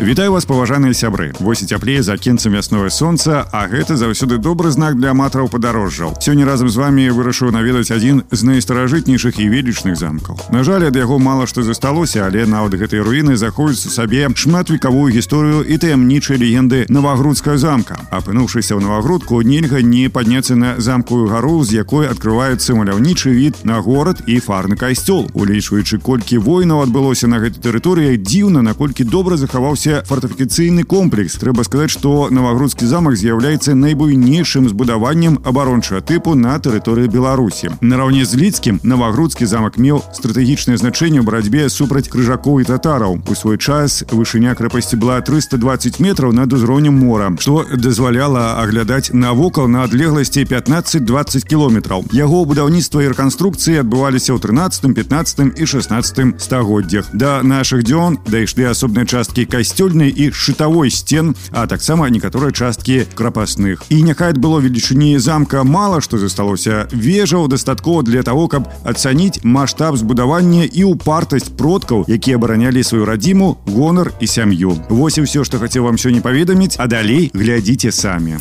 [0.00, 4.98] Вітаю вас паважаныя сябры восьось цяплее за кінцам вясное сонца а гэта заўсёды добры знак
[4.98, 10.36] для аматараў падарожжаў сёння разам з вами вырашыў наведаць адзін з найстаражытнейшых і велічных замкаў
[10.50, 15.14] на жаль ад яго мала што засталося але нават гэтай руіны заходзяць у сабе шматвекавую
[15.14, 21.64] гісторыю і таямнічай легенды навагрудская замка апынуўшыся ў навагрудку нельга не падняцца на замкую гару
[21.64, 27.38] з якой открываецца маляўнічы від на горад і фарны касцёл улічваючы колькі войнаў адбылося на
[27.38, 33.74] гэтай тэрыторыі дзіўна наколькі добра захаваўся з'яўляўся фортыфікацыйны комплекс трэба сказаць што навагрудскі замак з'яўляецца
[33.74, 41.20] найбуйнейшым збудаваннем абарончага тыпу на тэрыторыі беларусі нараўне з лідскім навагрудскі замак меў стратэгічнае значэнне
[41.20, 46.52] ў барацьбе супраць крыжакоў і татараў у свой час вышыня крэпасці была 320 метраў над
[46.52, 54.36] узроўнем мора што дазваляла аглядаць навокал на адлегласці 15-20 кіloметраў яго будаўніцтва і рэканструкцыі адбываліся
[54.36, 60.30] ў 13 15 і 16 стагоддзях да нашых дзён дайшлі асобныя часткі касці касцёльнай і
[60.30, 66.88] шытавой сцен а таксама некаторыя часткі крапасных і няхай было велічыні замка мала што засталося
[66.92, 73.56] вежаў дастаткова для того каб ацаніць маштаб збудавання і упартасць продкаў якія абаранялі сваю радзіму
[73.66, 78.38] гонар і сям'ю вось і ўсё што хацеў вам сёння паведаміць а далей глядзіце самі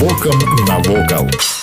[0.00, 1.59] вокам навокал у